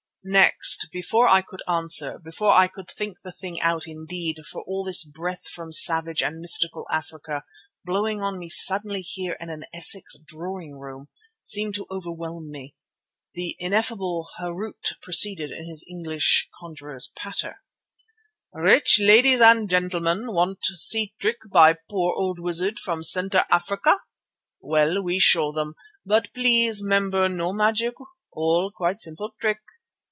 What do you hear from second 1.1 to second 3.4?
I could answer, before I could think the